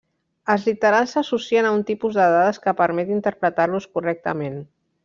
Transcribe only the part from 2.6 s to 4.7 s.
que permet interpretar-los correctament.